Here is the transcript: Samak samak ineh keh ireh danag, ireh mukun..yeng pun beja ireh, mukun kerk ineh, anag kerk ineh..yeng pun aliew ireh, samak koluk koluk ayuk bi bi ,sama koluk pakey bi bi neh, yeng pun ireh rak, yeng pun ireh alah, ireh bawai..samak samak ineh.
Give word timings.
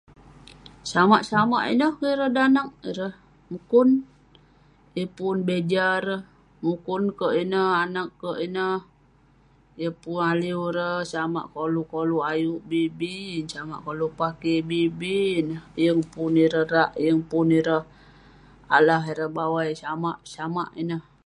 Samak 0.91 1.21
samak 1.29 1.63
ineh 1.73 1.93
keh 1.99 2.11
ireh 2.15 2.31
danag, 2.37 2.69
ireh 2.89 3.13
mukun..yeng 3.51 5.11
pun 5.17 5.37
beja 5.47 5.85
ireh, 5.99 6.21
mukun 6.65 7.03
kerk 7.17 7.35
ineh, 7.43 7.69
anag 7.83 8.09
kerk 8.21 8.39
ineh..yeng 8.45 9.95
pun 10.01 10.17
aliew 10.31 10.59
ireh, 10.69 10.99
samak 11.11 11.45
koluk 11.53 11.89
koluk 11.93 12.25
ayuk 12.33 12.61
bi 12.69 12.81
bi 12.99 13.15
,sama 13.53 13.75
koluk 13.85 14.13
pakey 14.19 14.59
bi 14.69 14.79
bi 14.99 15.17
neh, 15.47 15.61
yeng 15.83 16.01
pun 16.13 16.33
ireh 16.45 16.65
rak, 16.73 16.91
yeng 17.05 17.21
pun 17.29 17.47
ireh 17.59 17.83
alah, 18.75 19.03
ireh 19.11 19.31
bawai..samak 19.35 20.17
samak 20.33 20.69
ineh. 20.81 21.03